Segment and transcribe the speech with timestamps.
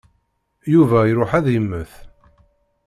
[0.73, 1.93] Yuba iṛuḥ ad immet.